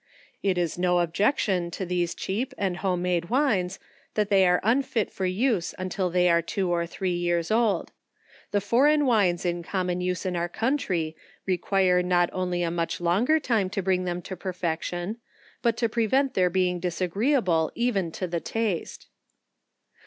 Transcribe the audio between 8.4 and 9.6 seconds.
The foreign wines